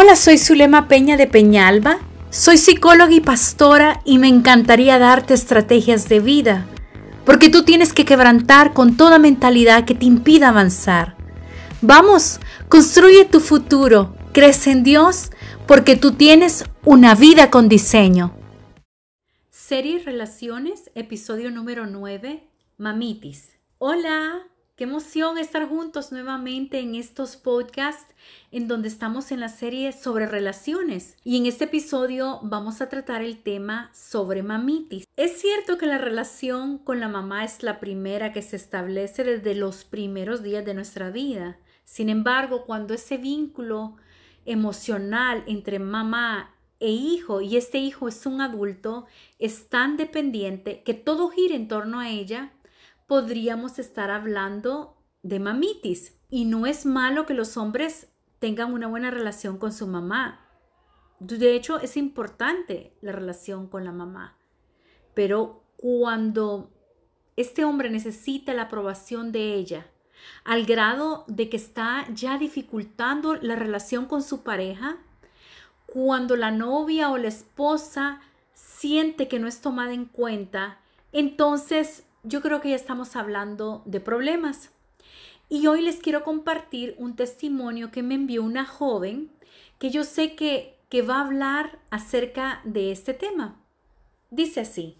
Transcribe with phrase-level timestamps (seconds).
[0.00, 1.98] Hola, soy Zulema Peña de Peñalba.
[2.30, 6.66] Soy psicóloga y pastora y me encantaría darte estrategias de vida,
[7.26, 11.16] porque tú tienes que quebrantar con toda mentalidad que te impida avanzar.
[11.82, 12.38] Vamos,
[12.68, 15.32] construye tu futuro, crece en Dios,
[15.66, 18.32] porque tú tienes una vida con diseño.
[19.50, 23.48] Serie Relaciones, episodio número 9, Mamitis.
[23.78, 24.44] Hola,
[24.78, 28.14] Qué emoción estar juntos nuevamente en estos podcasts
[28.50, 31.16] en donde estamos en la serie sobre relaciones.
[31.24, 35.06] Y en este episodio vamos a tratar el tema sobre mamitis.
[35.16, 39.54] Es cierto que la relación con la mamá es la primera que se establece desde
[39.54, 41.58] los primeros días de nuestra vida.
[41.84, 43.96] Sin embargo, cuando ese vínculo
[44.44, 49.06] emocional entre mamá e hijo y este hijo es un adulto,
[49.38, 52.52] es tan dependiente que todo gira en torno a ella
[53.06, 56.14] podríamos estar hablando de mamitis.
[56.30, 60.46] Y no es malo que los hombres tengan una buena relación con su mamá.
[61.20, 64.36] De hecho, es importante la relación con la mamá.
[65.14, 66.70] Pero cuando
[67.36, 69.86] este hombre necesita la aprobación de ella,
[70.44, 74.98] al grado de que está ya dificultando la relación con su pareja,
[75.86, 78.20] cuando la novia o la esposa
[78.52, 80.78] siente que no es tomada en cuenta,
[81.12, 84.70] entonces yo creo que ya estamos hablando de problemas.
[85.48, 89.30] Y hoy les quiero compartir un testimonio que me envió una joven
[89.78, 93.58] que yo sé que, que va a hablar acerca de este tema.
[94.30, 94.96] Dice así.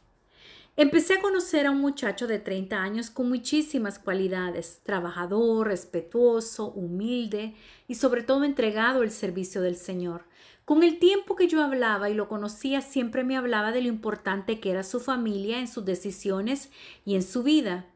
[0.77, 7.57] Empecé a conocer a un muchacho de 30 años con muchísimas cualidades, trabajador, respetuoso, humilde
[7.89, 10.25] y sobre todo entregado al servicio del Señor.
[10.65, 14.61] Con el tiempo que yo hablaba y lo conocía, siempre me hablaba de lo importante
[14.61, 16.71] que era su familia en sus decisiones
[17.05, 17.87] y en su vida.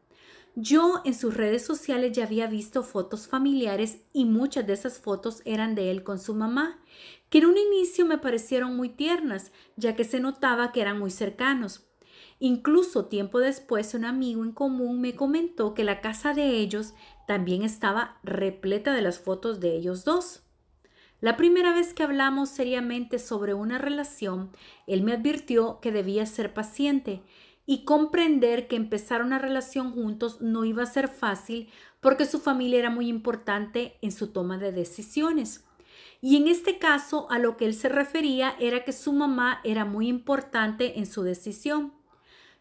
[0.55, 5.41] Yo en sus redes sociales ya había visto fotos familiares y muchas de esas fotos
[5.45, 6.79] eran de él con su mamá,
[7.29, 11.09] que en un inicio me parecieron muy tiernas, ya que se notaba que eran muy
[11.09, 11.87] cercanos.
[12.37, 16.93] Incluso tiempo después un amigo en común me comentó que la casa de ellos
[17.25, 20.43] también estaba repleta de las fotos de ellos dos.
[21.19, 24.51] La primera vez que hablamos seriamente sobre una relación,
[24.85, 27.23] él me advirtió que debía ser paciente
[27.65, 31.69] y comprender que empezar una relación juntos no iba a ser fácil
[32.01, 35.63] porque su familia era muy importante en su toma de decisiones.
[36.21, 39.85] Y en este caso a lo que él se refería era que su mamá era
[39.85, 41.93] muy importante en su decisión.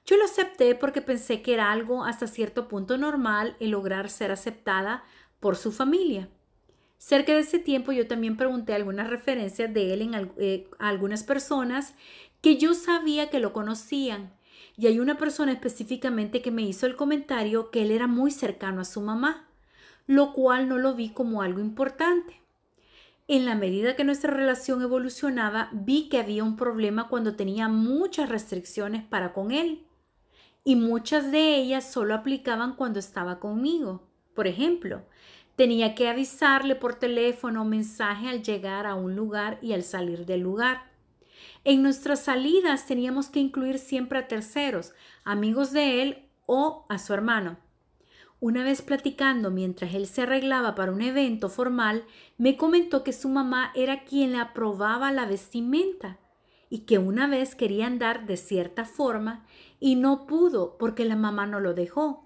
[0.05, 4.33] Yo lo acepté porque pensé que era algo hasta cierto punto normal el lograr ser
[4.33, 5.05] aceptada
[5.39, 6.29] por su familia.
[6.99, 11.25] Cerca de ese tiempo yo también pregunté algunas referencias de él en, eh, a algunas
[11.25, 11.95] personas
[12.41, 14.33] que yo sabía que lo conocían.
[14.77, 18.81] Y hay una persona específicamente que me hizo el comentario que él era muy cercano
[18.81, 19.49] a su mamá,
[20.07, 22.41] lo cual no lo vi como algo importante.
[23.29, 28.29] En la medida que nuestra relación evolucionaba, vi que había un problema cuando tenía muchas
[28.29, 29.87] restricciones para con él
[30.65, 34.03] y muchas de ellas solo aplicaban cuando estaba conmigo.
[34.35, 35.03] Por ejemplo,
[35.57, 40.25] tenía que avisarle por teléfono o mensaje al llegar a un lugar y al salir
[40.25, 40.92] del lugar.
[41.65, 44.93] En nuestras salidas teníamos que incluir siempre a terceros,
[45.25, 47.59] amigos de él o a su hermano.
[48.41, 52.05] Una vez platicando mientras él se arreglaba para un evento formal,
[52.39, 56.19] me comentó que su mamá era quien le aprobaba la vestimenta
[56.69, 59.47] y que una vez quería andar de cierta forma
[59.79, 62.22] y no pudo porque la mamá no lo dejó.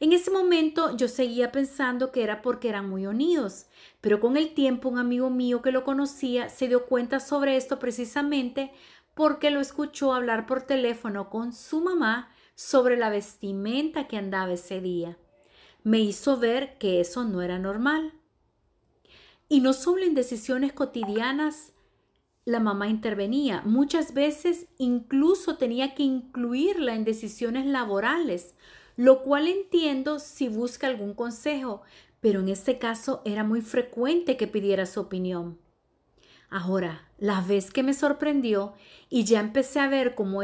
[0.00, 3.66] En ese momento yo seguía pensando que era porque eran muy unidos,
[4.00, 7.78] pero con el tiempo un amigo mío que lo conocía se dio cuenta sobre esto
[7.78, 8.72] precisamente
[9.14, 14.80] porque lo escuchó hablar por teléfono con su mamá sobre la vestimenta que andaba ese
[14.80, 15.16] día.
[15.82, 18.12] Me hizo ver que eso no era normal.
[19.48, 21.72] Y no solo en decisiones cotidianas
[22.46, 23.62] la mamá intervenía.
[23.64, 28.54] Muchas veces incluso tenía que incluirla en decisiones laborales,
[28.96, 31.82] lo cual entiendo si busca algún consejo,
[32.20, 35.58] pero en este caso era muy frecuente que pidiera su opinión.
[36.48, 38.74] Ahora, la vez que me sorprendió
[39.08, 40.40] y ya empecé a ver cómo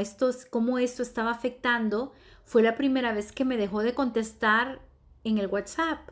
[0.51, 2.13] cómo esto estaba afectando,
[2.45, 4.83] fue la primera vez que me dejó de contestar
[5.25, 6.11] en el WhatsApp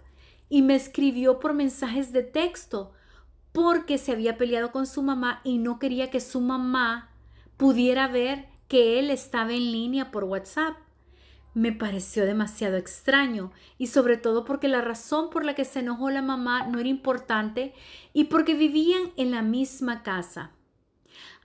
[0.49, 2.93] y me escribió por mensajes de texto
[3.53, 7.11] porque se había peleado con su mamá y no quería que su mamá
[7.57, 10.77] pudiera ver que él estaba en línea por WhatsApp.
[11.53, 16.11] Me pareció demasiado extraño y sobre todo porque la razón por la que se enojó
[16.11, 17.75] la mamá no era importante
[18.13, 20.53] y porque vivían en la misma casa.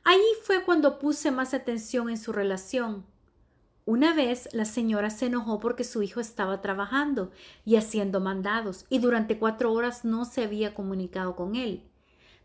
[0.03, 3.05] Allí fue cuando puse más atención en su relación.
[3.85, 7.31] Una vez la señora se enojó porque su hijo estaba trabajando
[7.65, 11.83] y haciendo mandados y durante cuatro horas no se había comunicado con él.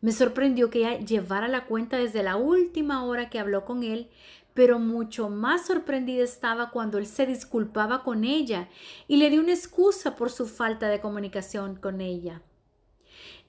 [0.02, 4.08] Me sorprendió que ella llevara la cuenta desde la última hora que habló con él,
[4.54, 8.68] pero mucho más sorprendida estaba cuando él se disculpaba con ella
[9.08, 12.42] y le dio una excusa por su falta de comunicación con ella.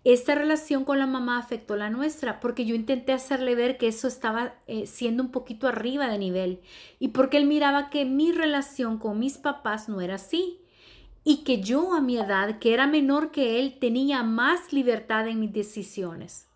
[0.04, 4.08] Esta relación con la mamá afectó la nuestra porque yo intenté hacerle ver que eso
[4.08, 6.62] estaba eh, siendo un poquito arriba de nivel
[6.98, 10.62] y porque él miraba que mi relación con mis papás no era así
[11.24, 15.40] y que yo a mi edad, que era menor que él, tenía más libertad en
[15.40, 16.48] mis decisiones.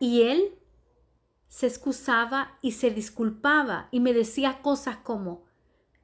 [0.00, 0.58] Y él
[1.54, 5.44] se excusaba y se disculpaba y me decía cosas como,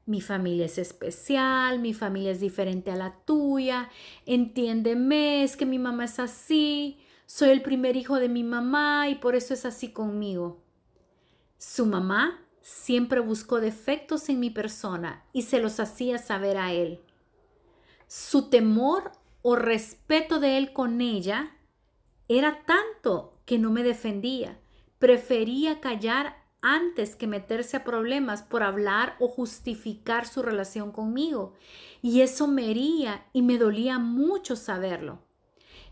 [0.07, 3.91] mi familia es especial, mi familia es diferente a la tuya,
[4.27, 9.17] entiéndeme, es que mi mamá es así, soy el primer hijo de mi mamá y
[9.17, 10.63] por eso es así conmigo.
[11.59, 17.01] Su mamá siempre buscó defectos en mi persona y se los hacía saber a él
[18.07, 19.13] su temor
[19.43, 21.57] o respeto de él con ella
[22.29, 24.61] era tanto que no me defendía.
[25.01, 31.55] Prefería callar antes que meterse a problemas por hablar o justificar su relación conmigo.
[32.03, 35.19] Y eso me hería y me dolía mucho saberlo.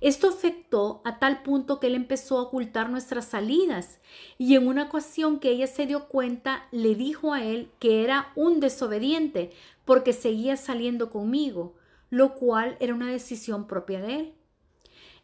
[0.01, 3.99] Esto afectó a tal punto que él empezó a ocultar nuestras salidas
[4.39, 8.31] y en una ocasión que ella se dio cuenta le dijo a él que era
[8.37, 9.51] un desobediente
[9.85, 11.75] porque seguía saliendo conmigo
[12.11, 14.38] lo cual era una decisión propia de él.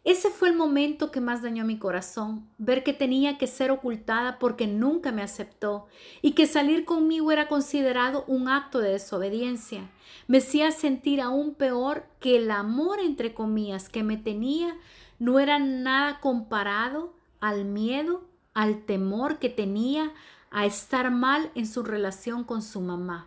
[0.05, 4.39] Ese fue el momento que más dañó mi corazón, ver que tenía que ser ocultada
[4.39, 5.87] porque nunca me aceptó
[6.21, 9.91] y que salir conmigo era considerado un acto de desobediencia.
[10.29, 14.77] Me hacía sentir aún peor que el amor entre comillas que me tenía
[15.19, 20.13] no era nada comparado al miedo, al temor que tenía
[20.51, 23.27] a estar mal en su relación con su mamá.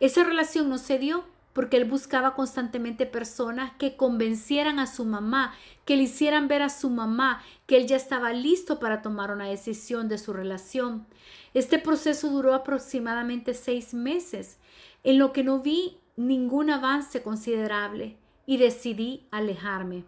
[0.00, 1.24] Esa relación no se dio
[1.56, 5.54] porque él buscaba constantemente personas que convencieran a su mamá,
[5.86, 9.46] que le hicieran ver a su mamá que él ya estaba listo para tomar una
[9.46, 11.06] decisión de su relación.
[11.54, 14.58] Este proceso duró aproximadamente seis meses,
[15.02, 20.04] en lo que no vi ningún avance considerable y decidí alejarme.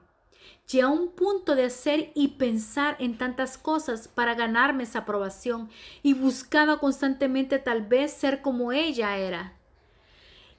[0.70, 5.70] Llegué a un punto de hacer y pensar en tantas cosas para ganarme esa aprobación
[6.02, 9.57] y buscaba constantemente tal vez ser como ella era.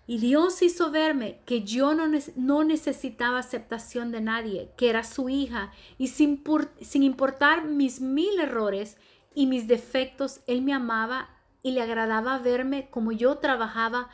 [0.10, 5.72] Y Dios hizo verme que yo no, necesitaba aceptación de nadie, que era su hija,
[6.00, 6.44] y sin,
[6.82, 8.98] sin importar mis mil errores
[9.36, 11.30] y mis defectos, Él me amaba
[11.62, 14.10] y le agradaba verme como yo trabajaba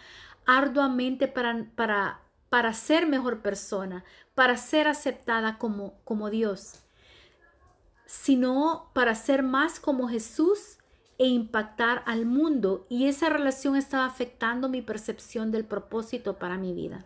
[0.46, 2.20] arduamente para, para,
[2.50, 4.04] para ser mejor persona,
[4.34, 6.84] para ser aceptada como, como Dios,
[8.06, 10.78] sino para ser más como Jesús
[11.18, 16.74] e impactar al mundo y esa relación estaba afectando mi percepción del propósito para mi
[16.74, 17.06] vida.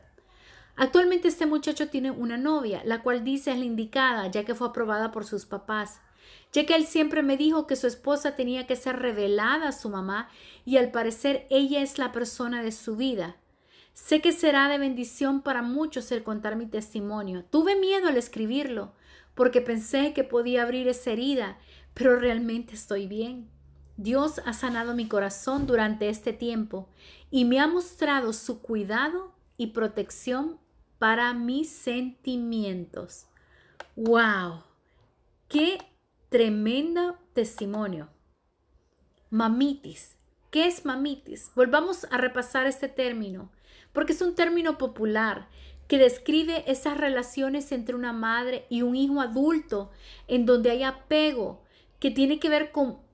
[0.76, 4.68] Actualmente este muchacho tiene una novia, la cual dice es la indicada ya que fue
[4.70, 6.00] aprobada por sus papás,
[6.54, 9.90] ya que él siempre me dijo que su esposa tenía que ser revelada a su
[9.90, 10.30] mamá
[10.66, 13.36] y al parecer ella es la persona de su vida.
[13.94, 17.44] Sé que será de bendición para muchos el contar mi testimonio.
[17.44, 18.94] Tuve miedo al escribirlo
[19.36, 21.58] porque pensé que podía abrir esa herida,
[21.94, 23.50] pero realmente estoy bien.
[24.02, 26.88] Dios ha sanado mi corazón durante este tiempo
[27.30, 30.58] y me ha mostrado su cuidado y protección
[31.00, 33.26] para mis sentimientos.
[33.98, 34.64] ¡Wow!
[35.50, 35.80] ¡Qué
[36.30, 38.08] tremendo testimonio!
[39.32, 40.16] Mamitis.
[40.50, 41.52] ¿Qué es mamitis?
[41.54, 43.52] Volvamos a repasar este término,
[43.92, 45.50] porque es un término popular
[45.90, 49.92] que describe esas relaciones entre una madre y un hijo adulto
[50.30, 51.66] en donde hay apego,
[52.00, 53.09] que tiene que ver con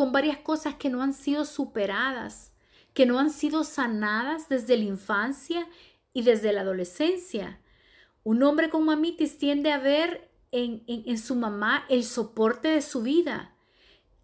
[0.00, 2.54] con varias cosas que no han sido superadas,
[2.94, 5.68] que no han sido sanadas desde la infancia
[6.14, 7.60] y desde la adolescencia.
[8.24, 13.54] Un hombre con mamitis tiende a ver en, su mamá el soporte de su vida.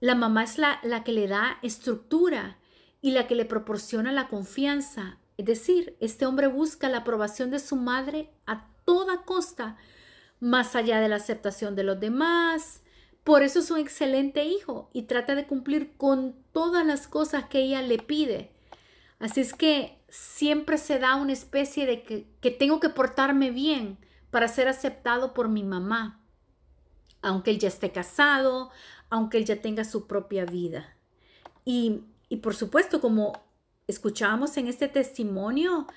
[0.00, 2.56] La mamá es la, la que le da estructura
[3.02, 5.18] y la que le proporciona la confianza.
[5.37, 9.76] Es decir, este hombre busca la aprobación de su madre a toda costa,
[10.40, 12.80] más allá de la aceptación de los demás,
[13.26, 17.59] por eso es un excelente hijo y trata de cumplir con todas las cosas que
[17.59, 18.52] ella le pide.
[19.18, 23.99] Así es que siempre se da una especie de que, que tengo que portarme bien
[24.30, 26.25] para ser aceptado por mi mamá,
[27.21, 28.71] aunque él ya esté casado,
[29.11, 30.97] aunque él ya tenga su propia vida.
[31.64, 33.33] Y, y por supuesto, como
[33.88, 35.88] escuchábamos en este testimonio,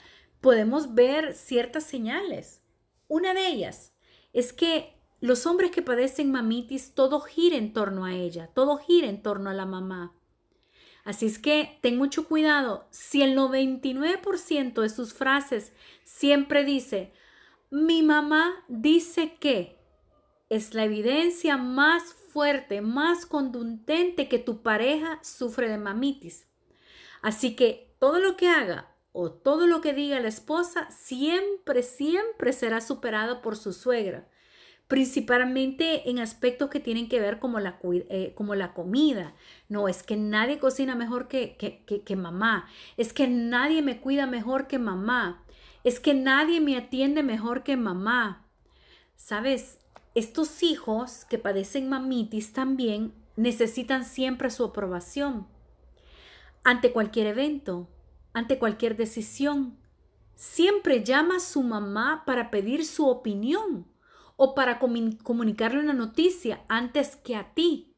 [0.42, 2.64] podemos ver ciertas señales.
[3.08, 3.94] Una de ellas
[4.34, 9.08] es que los hombres que padecen mamitis, todo gira en torno a ella, todo gira
[9.08, 10.16] en torno a la mamá.
[11.04, 12.88] Así es que ten mucho cuidado.
[12.92, 15.74] Si el 99% de sus frases
[16.04, 17.12] siempre dice,
[17.70, 19.80] mi mamá dice que,
[20.50, 26.48] es la evidencia más fuerte, más contundente que tu pareja sufre de mamitis.
[27.22, 32.54] Así que todo lo que haga o todo lo que diga la esposa siempre, siempre
[32.54, 34.28] será superado por su suegra,
[34.90, 39.36] principalmente en aspectos que tienen que ver como la, eh, como la comida.
[39.70, 42.68] No, es que nadie cocina mejor que, que, que mamá,
[42.98, 45.46] es que nadie me cuida mejor que mamá,
[45.84, 48.48] es que nadie me atiende mejor que mamá.
[49.16, 49.78] ¿Sabes?
[50.16, 55.48] Estos hijos que padecen mamitis también necesitan siempre su aprobación
[56.64, 57.88] ante cualquier evento,
[58.34, 59.78] ante cualquier decisión.
[60.34, 63.86] Siempre llama a su mamá para pedir su opinión
[64.42, 67.94] o para comunicarle una noticia antes que a ti.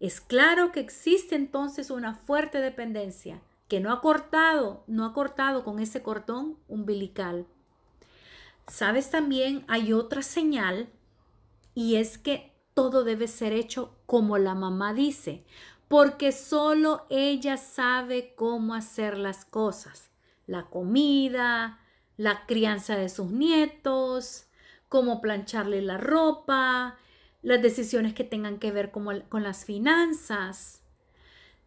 [0.00, 5.64] Es claro que existe entonces una fuerte dependencia que no ha cortado, no ha cortado
[5.64, 7.46] con ese cordón umbilical.
[8.66, 10.90] Sabes también hay otra señal
[11.74, 15.46] y es que todo debe ser hecho como la mamá dice,
[15.88, 20.10] porque solo ella sabe cómo hacer las cosas.
[20.46, 21.80] La comida,
[22.18, 24.47] la crianza de sus nietos,
[24.88, 26.98] cómo plancharle la ropa,
[27.42, 30.82] las decisiones que tengan que ver con las finanzas.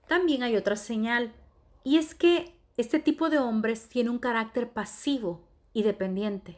[0.07, 1.33] También hay otra señal,
[1.83, 5.41] y es que este tipo de hombres tiene un carácter pasivo
[5.73, 6.57] y dependiente.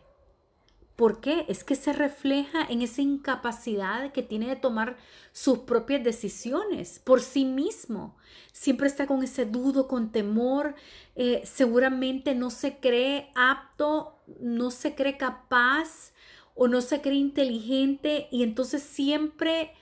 [0.95, 1.45] ¿Por qué?
[1.49, 4.97] Es que se refleja en esa incapacidad que tiene de tomar
[5.31, 8.15] sus propias decisiones por sí mismo.
[8.51, 10.75] Siempre está con ese dudo, con temor.
[11.15, 16.13] Eh, seguramente no se cree apto, no se cree capaz
[16.55, 19.73] o no se cree inteligente y entonces siempre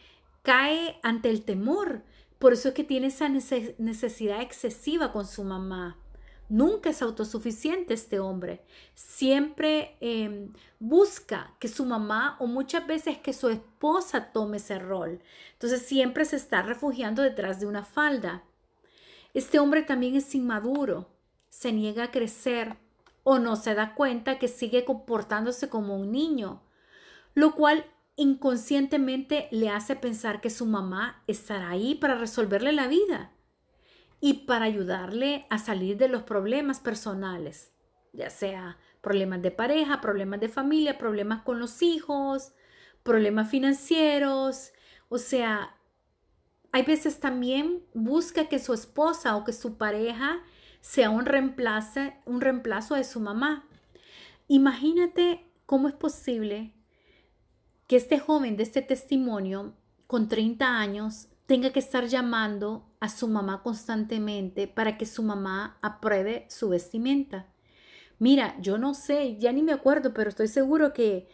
[0.41, 2.03] cae ante el temor.
[2.39, 5.97] Por eso es que tiene esa necesidad excesiva con su mamá.
[6.49, 8.61] Nunca es autosuficiente este hombre.
[8.93, 15.21] Siempre em, busca que su mamá o muchas veces que su esposa tome ese rol.
[15.53, 18.43] Entonces siempre se está refugiando detrás de una falda.
[19.33, 21.07] Este hombre también es inmaduro,
[21.49, 22.75] se niega a crecer
[23.23, 26.63] o no se da cuenta que sigue comportándose como un niño,
[27.33, 27.85] lo cual
[28.15, 33.31] inconscientemente le hace pensar que su mamá estará ahí para resolverle la vida
[34.19, 37.71] y para ayudarle a salir de los problemas personales,
[38.13, 42.53] ya sea problemas de pareja, problemas de familia, problemas con los hijos,
[43.03, 44.71] problemas financieros,
[45.09, 45.75] o sea,
[46.71, 50.41] hay veces también busca que su esposa o que su pareja
[50.81, 53.67] sea un reemplazo, un reemplazo de su mamá.
[54.47, 56.73] Imagínate cómo es posible
[57.87, 59.75] que este joven de este testimonio
[60.07, 65.77] con 30 años tenga que estar llamando a su mamá constantemente para que su mamá
[65.81, 67.47] apruebe su vestimenta.
[68.19, 71.27] Mira, yo no sé, ya ni me acuerdo, pero estoy seguro que,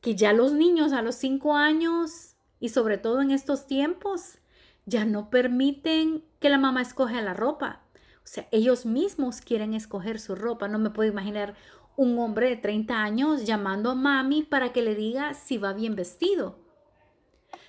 [0.00, 4.38] que ya los niños a los 5 años y sobre todo en estos tiempos
[4.84, 7.81] ya no permiten que la mamá escoja la ropa.
[8.24, 10.68] O sea, ellos mismos quieren escoger su ropa.
[10.68, 11.54] No me puedo imaginar
[11.96, 15.96] un hombre de 30 años llamando a mami para que le diga si va bien
[15.96, 16.58] vestido.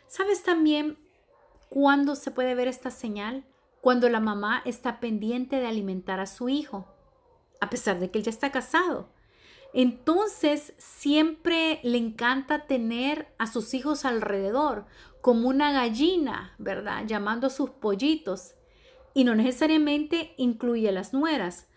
[0.07, 0.98] ¿Sabes también
[1.74, 3.45] ¿Cuándo se puede ver esta señal?
[3.81, 6.86] Cuando la mamá está pendiente de alimentar a su hijo,
[7.60, 9.10] a pesar de que él ya está casado.
[9.74, 14.86] Entonces siempre le encanta tener a sus hijos alrededor,
[15.19, 17.07] como una gallina, ¿verdad?
[17.07, 18.53] Llamando a sus pollitos.
[19.13, 21.67] Y no necesariamente incluye a las nueras.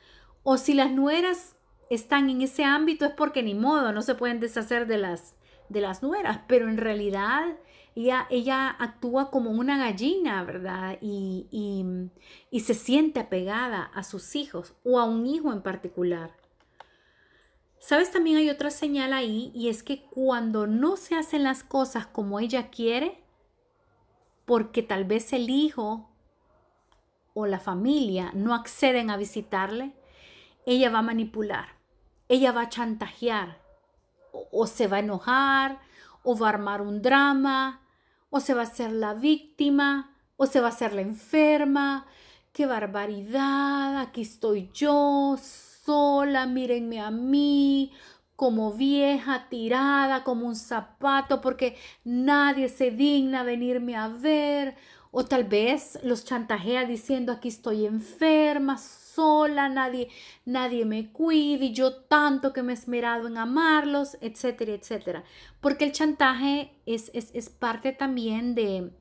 [0.43, 1.57] O si las nueras
[1.91, 5.37] están en ese ámbito es porque ni modo, no se pueden deshacer de las,
[5.69, 7.57] de las nueras, pero en realidad
[7.95, 10.99] ella, actúa como una gallina, ¿verdad?
[11.01, 11.47] Y,
[12.51, 16.37] y se siente apegada a sus hijos o a un hijo en particular.
[17.79, 22.07] Sabes, también hay otra señal ahí y es que cuando no se hacen las cosas
[22.07, 23.23] como ella quiere,
[24.45, 26.11] porque tal vez el hijo
[27.39, 29.93] o la familia no acceden a visitarle,
[30.65, 31.77] ella va a manipular,
[32.31, 33.59] ella va a chantajear,
[34.33, 35.79] o, o se va a enojar,
[36.23, 37.83] o va a armar un drama,
[38.31, 42.07] o se va a ser la víctima, o se va a ser la enferma.
[42.53, 44.01] ¡Qué barbaridad!
[44.01, 47.93] Aquí estoy yo, sola, mírenme a mí,
[48.35, 54.75] como vieja, tirada, como un zapato, porque nadie se digna venirme a ver.
[55.19, 60.11] O tal vez los chantajea diciendo aquí estoy enferma, sola, nadie,
[60.45, 65.25] nadie me cuida y yo tanto que me he esmerado en amarlos, etcétera, etcétera.
[65.63, 68.93] Porque el chantaje es, es, parte también de,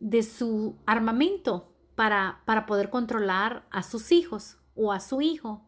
[0.00, 5.66] de su armamento para, para poder controlar a sus hijos o a su hijo.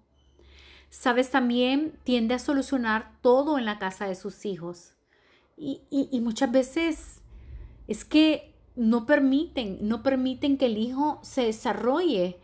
[0.88, 4.94] Sabes, también tiende a solucionar todo en la casa de sus hijos.
[5.58, 7.20] Y, y, muchas veces
[7.86, 12.38] es que no permiten, no permiten que el hijo se desarrolle.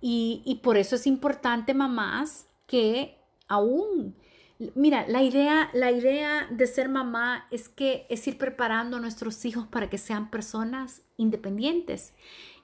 [0.00, 4.14] Y, y por eso es importante, mamás, que aún
[4.74, 9.44] Mira, la idea, la idea de ser mamá es que es ir preparando a nuestros
[9.44, 12.14] hijos para que sean personas independientes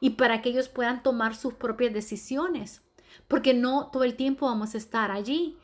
[0.01, 2.81] y para que ellos puedan tomar sus propias decisiones,
[3.29, 5.59] porque no todo el tiempo vamos a estar allí.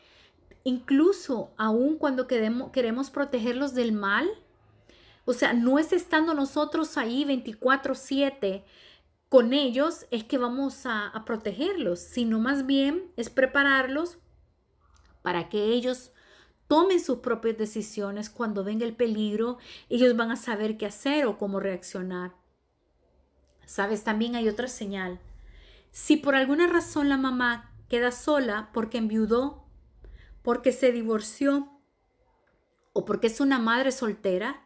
[0.64, 4.28] Incluso aún cuando queremos, queremos protegerlos del mal,
[5.28, 8.64] o sea, no es estando nosotros ahí 24/7
[9.28, 14.16] con ellos es que vamos a, protegerlos, sino más bien es prepararlos
[15.20, 16.12] para que ellos
[16.66, 19.58] tomen sus propias decisiones cuando venga el peligro,
[19.90, 22.34] ellos van a saber qué hacer o cómo reaccionar.
[23.66, 25.20] Sabes, también hay otra señal.
[25.90, 29.66] Si por alguna razón la mamá queda sola porque enviudó,
[30.40, 31.68] porque se divorció
[32.94, 34.64] o porque es una madre soltera,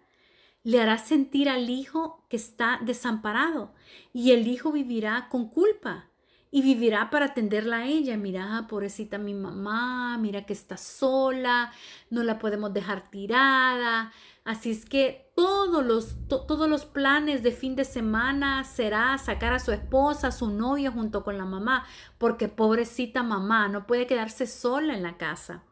[0.65, 3.75] le hará sentir al hijo que está desamparado
[4.13, 6.09] y el hijo vivirá con culpa
[6.55, 8.17] y vivirá para atenderla a ella.
[8.19, 11.73] Mira, pobrecita mi mamá, mira que está sola,
[12.11, 14.13] no la podemos dejar tirada.
[14.45, 19.61] Así es que todos los, todos los planes de fin de semana será sacar a
[19.61, 21.87] su esposa, a su novia junto con la mamá,
[22.19, 25.65] porque pobrecita mamá no puede quedarse sola en la casa.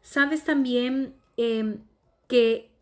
[0.00, 1.84] Sabes también em,
[2.26, 2.75] que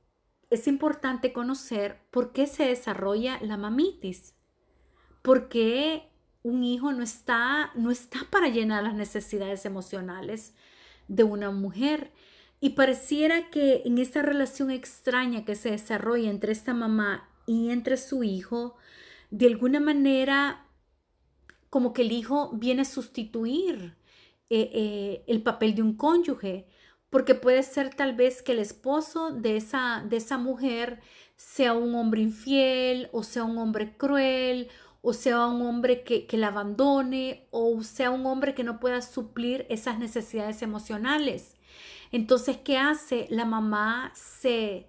[0.51, 4.35] es importante conocer por qué se desarrolla la mamitis.
[5.23, 6.11] ¿Por qué
[6.45, 10.55] un hijo no está, no está para llenar las necesidades emocionales
[11.09, 12.13] de una mujer.
[12.61, 17.97] Y pareciera que en esta relación extraña que se desarrolla entre esta mamá y entre
[17.97, 18.77] su hijo,
[19.31, 20.67] de alguna manera,
[21.71, 23.97] como que el hijo viene a sustituir
[24.51, 26.69] eh, eh, el papel de un cónyuge,
[27.15, 31.01] porque puede ser tal vez que el esposo de esa, de esa mujer
[31.37, 34.69] sea un hombre infiel o sea un hombre cruel
[35.01, 39.65] o sea un hombre que, la abandone, o sea un hombre que no pueda suplir
[39.69, 41.55] esas necesidades emocionales.
[42.11, 43.29] Entonces, ¿qué hace?
[43.31, 44.89] La mamá se,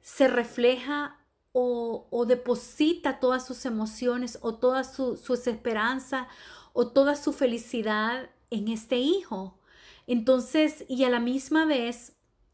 [0.00, 1.20] se refleja
[1.52, 6.26] o, deposita todas sus emociones o toda su, su esperanza
[6.72, 9.60] o toda su felicidad en este hijo.
[10.06, 12.12] Entonces, y a la misma vez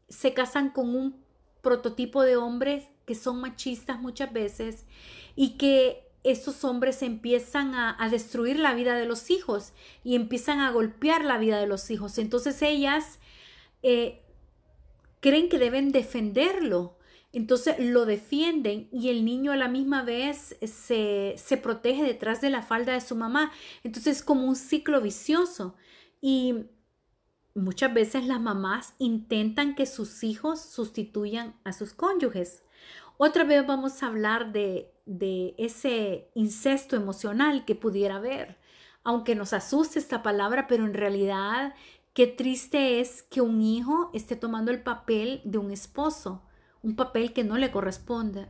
[0.09, 1.23] se casan con un
[1.61, 4.85] prototipo de hombres que son machistas muchas veces
[5.35, 10.71] y que estos hombres empiezan a, destruir la vida de los hijos y empiezan a
[10.71, 12.17] golpear la vida de los hijos.
[12.19, 13.19] Entonces ellas
[13.81, 14.21] eh,
[15.19, 16.97] creen que deben defenderlo.
[17.33, 22.49] Entonces lo defienden y el niño a la misma vez se, se protege detrás de
[22.49, 23.51] la falda de su mamá.
[23.83, 25.75] Entonces es como un ciclo vicioso.
[26.21, 26.65] Y
[27.55, 32.63] muchas veces las mamás intentan que sus hijos sustituyan a sus cónyuges.
[33.17, 34.93] Otra vez vamos a hablar de,
[35.57, 38.57] ese incesto emocional que pudiera haber.
[39.03, 41.75] Aunque nos asuste esta palabra, pero en realidad
[42.13, 46.43] qué triste es que un hijo esté tomando el papel de un esposo,
[46.81, 48.47] un papel que no le corresponde.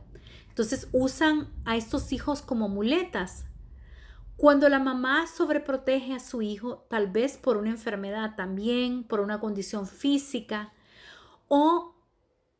[0.48, 3.44] Entonces usan a estos hijos como muletas.
[4.36, 9.38] Cuando la mamá sobreprotege a su hijo, tal vez por una enfermedad también, por una
[9.40, 10.72] condición física,
[11.48, 11.94] o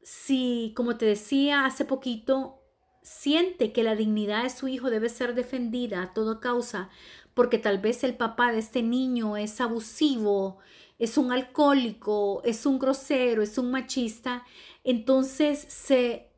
[0.02, 2.60] si, como te decía hace poquito,
[3.02, 6.88] siente que la dignidad de su hijo debe ser defendida a toda causa,
[7.34, 10.58] porque tal vez el papá de este niño es abusivo,
[10.98, 14.44] es un alcohólico, es un grosero, es un machista,
[14.84, 16.30] entonces se,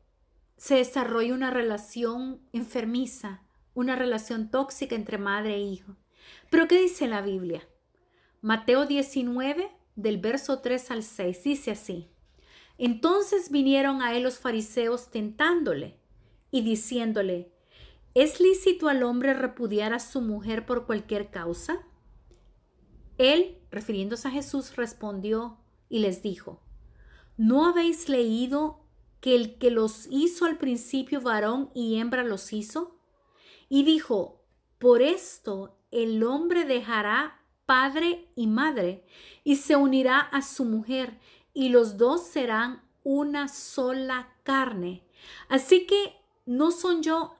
[0.57, 3.43] se desarrolla una relación enfermiza,
[3.75, 5.95] una relación tóxica entre madre e hijo.
[6.49, 7.67] Pero ¿qué dice la Biblia?
[8.41, 12.09] Mateo 19, del verso 3 al 6, dice así.
[12.77, 15.99] Entonces vinieron a él los fariseos tentándole
[16.51, 17.51] y diciéndole,
[18.13, 21.79] ¿es lícito al hombre repudiar a su mujer por cualquier causa?
[23.17, 25.57] Él, refiriéndose a Jesús, respondió
[25.89, 26.61] y les dijo,
[27.37, 28.81] ¿no habéis leído
[29.21, 32.94] que el que los hizo al principio varón y hembra los hizo?
[33.69, 34.41] Y dijo,
[34.79, 39.05] por esto el hombre dejará padre y madre
[39.43, 41.19] y se unirá a su mujer
[41.53, 45.07] y los dos serán una sola carne.
[45.49, 47.35] Así que no son yo,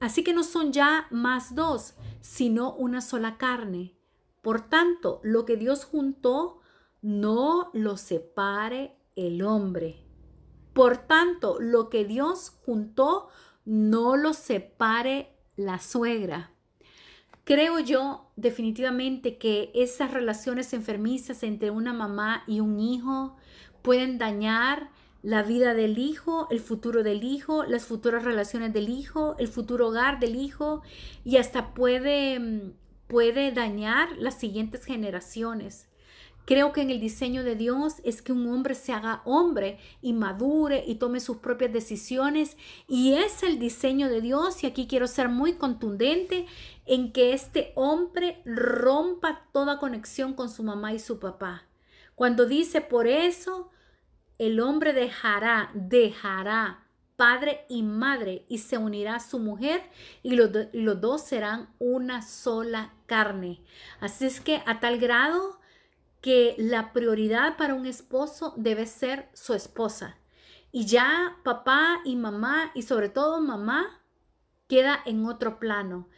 [0.00, 3.96] así que no son ya más dos, sino una sola carne.
[4.42, 6.60] Por tanto, lo que Dios juntó,
[7.00, 10.04] no lo separe el hombre.
[10.72, 13.28] Por tanto, lo que Dios juntó,
[13.64, 16.50] no lo separe la suegra.
[17.44, 23.36] Creo yo definitivamente que esas relaciones enfermizas entre una mamá y un hijo
[23.82, 24.90] pueden dañar
[25.22, 29.88] la vida del hijo, el futuro del hijo, las futuras relaciones del hijo, el futuro
[29.88, 30.82] hogar del hijo
[31.24, 32.72] y hasta puede, mm,
[33.06, 35.88] puede dañar las siguientes generaciones.
[36.44, 40.12] Creo que en el diseño de Dios es que un hombre se haga hombre y
[40.12, 42.56] madure y tome sus propias decisiones.
[42.88, 44.64] Y es el diseño de Dios.
[44.64, 46.46] Y aquí quiero ser muy contundente
[46.84, 51.64] en que este hombre rompa toda conexión con su mamá y su papá.
[52.16, 53.70] Cuando dice por eso,
[54.38, 59.82] el hombre dejará, dejará padre y madre y se unirá a su mujer
[60.24, 63.62] y los, los dos serán una sola carne.
[64.00, 65.61] Así es que a tal grado
[66.22, 70.16] que la prioridad para un esposo debe ser su esposa.
[70.70, 74.00] Y ya papá y mamá, y sobre todo mamá,
[74.68, 76.08] queda en otro plano.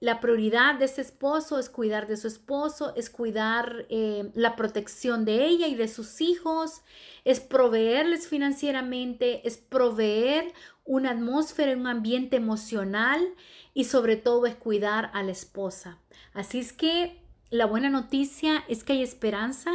[0.00, 5.24] La prioridad de ese esposo es cuidar de su esposo, es cuidar eh, la protección
[5.24, 6.82] de ella y de sus hijos,
[7.24, 10.52] es proveerles financieramente, es proveer
[10.84, 13.26] una atmósfera, un ambiente emocional
[13.72, 15.98] y sobre todo es cuidar a la esposa.
[16.34, 17.25] Así es que
[17.56, 19.72] la buena noticia es que hay esperanza.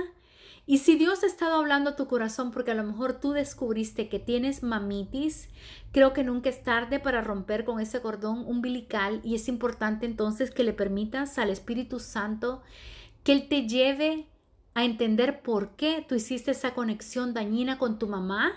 [0.68, 4.08] Y si Dios ha estado hablando a tu corazón porque a lo mejor tú descubriste
[4.08, 5.50] que tienes mamitis,
[5.92, 10.52] creo que nunca es tarde para romper con ese cordón umbilical y es importante entonces
[10.52, 12.62] que le permitas al Espíritu Santo
[13.24, 14.28] que Él te lleve
[14.74, 18.54] a entender por qué tú hiciste esa conexión dañina con tu mamá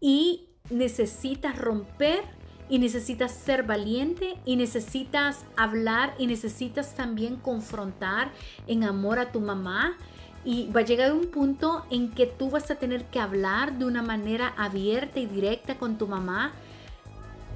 [0.00, 2.24] y necesitas romper
[2.68, 8.30] y necesitas ser valiente y necesitas hablar y necesitas también confrontar
[8.66, 9.96] en amor a tu mamá.
[10.46, 13.86] Y va a llegar un punto en que tú vas a tener que hablar de
[13.86, 16.52] una manera abierta y directa con tu mamá,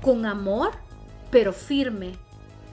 [0.01, 0.71] con amor,
[1.31, 2.13] pero firme.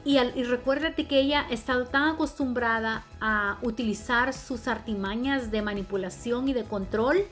[0.05, 6.47] Y, y recuérdate que ella ha estado tan acostumbrada a utilizar sus artimañas de manipulación
[6.47, 7.25] y de control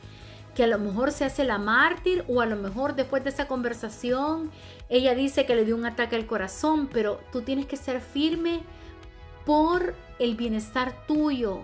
[0.55, 3.47] que a lo mejor se hace la mártir o a lo mejor después de esa
[3.47, 4.51] conversación
[4.89, 8.61] ella dice que le dio un ataque al corazón, pero tú tienes que ser firme
[9.45, 11.63] por el bienestar tuyo,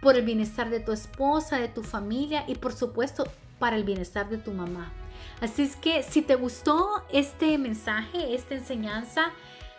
[0.00, 3.26] por el bienestar de tu esposa, de tu familia y por supuesto
[3.58, 4.92] para el bienestar de tu mamá.
[5.40, 9.30] Así es que si te gustó este mensaje, esta enseñanza,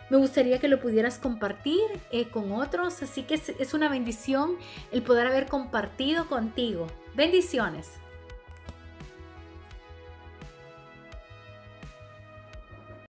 [0.08, 3.02] me gustaría que lo pudieras compartir eh, con otros.
[3.02, 4.56] Así que es una bendición
[4.92, 6.86] el poder haber compartido contigo.
[7.14, 8.01] Bendiciones.